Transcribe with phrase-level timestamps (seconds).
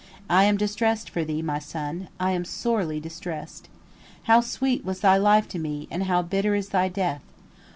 [0.31, 3.69] I am distressed for thee, my son, I am sorely distressed.
[4.23, 7.21] How sweet was thy life to me, and how bitter is thy death!